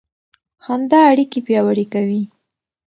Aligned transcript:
خندا 0.63 0.99
اړیکې 1.11 1.39
پیاوړې 1.47 1.85
کوي. 1.93 2.21